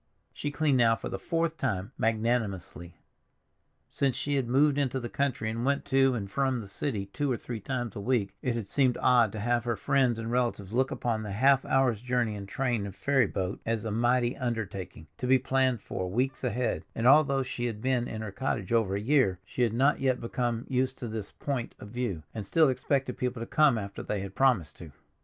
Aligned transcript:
She 0.33 0.49
cleaned 0.49 0.79
now 0.79 0.95
for 0.95 1.09
the 1.09 1.19
fourth 1.19 1.57
time 1.57 1.91
magnanimously. 1.95 2.95
Since 3.87 4.15
she 4.15 4.33
had 4.35 4.47
moved 4.47 4.79
into 4.79 4.99
the 4.99 5.09
country, 5.09 5.47
and 5.51 5.63
went 5.63 5.85
to 5.85 6.15
and 6.15 6.27
from 6.27 6.59
the 6.59 6.67
city 6.67 7.05
two 7.05 7.31
or 7.31 7.37
three 7.37 7.59
times 7.59 7.95
a 7.95 7.99
week, 8.01 8.33
it 8.41 8.55
had 8.55 8.67
seemed 8.67 8.97
odd 8.99 9.31
to 9.33 9.39
have 9.39 9.63
her 9.63 9.75
friends 9.75 10.17
and 10.17 10.31
relatives 10.31 10.73
look 10.73 10.89
upon 10.89 11.21
the 11.21 11.33
half 11.33 11.63
hour's 11.65 12.01
journey 12.01 12.33
in 12.33 12.47
train 12.47 12.87
and 12.87 12.95
ferry 12.95 13.27
boat 13.27 13.59
as 13.63 13.85
a 13.85 13.91
mighty 13.91 14.35
undertaking, 14.35 15.05
to 15.19 15.27
be 15.27 15.37
planned 15.37 15.81
for 15.83 16.09
weeks 16.09 16.43
ahead; 16.43 16.83
and 16.95 17.05
although 17.05 17.43
she 17.43 17.65
had 17.67 17.79
been 17.79 18.07
in 18.07 18.21
her 18.23 18.31
cottage 18.31 18.73
over 18.73 18.95
a 18.95 18.99
year, 18.99 19.37
she 19.45 19.61
had 19.61 19.71
not 19.73 19.99
yet 19.99 20.19
become 20.19 20.65
used 20.67 20.97
to 20.97 21.07
this 21.07 21.31
point 21.31 21.75
of 21.77 21.89
view, 21.89 22.23
and 22.33 22.43
still 22.47 22.69
expected 22.69 23.19
people 23.19 23.39
to 23.39 23.45
come 23.45 23.77
after 23.77 24.01
they 24.01 24.21
had 24.21 24.33
promised 24.33 24.77
to. 24.77 24.91